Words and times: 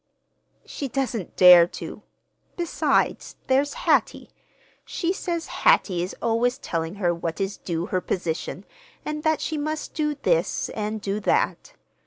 "She 0.65 0.87
doesn't 0.87 1.35
dare 1.35 1.67
to. 1.67 2.01
Besides, 2.57 3.35
there's 3.45 3.75
Hattie. 3.75 4.31
She 4.83 5.13
says 5.13 5.45
Hattie 5.45 6.01
is 6.01 6.15
always 6.23 6.57
telling 6.57 6.95
her 6.95 7.13
what 7.13 7.39
is 7.39 7.57
due 7.57 7.85
her 7.85 8.01
position, 8.01 8.65
and 9.05 9.21
that 9.21 9.41
she 9.41 9.59
must 9.59 9.93
do 9.93 10.15
this 10.15 10.69
and 10.69 10.99
do 11.01 11.19
that. 11.19 11.73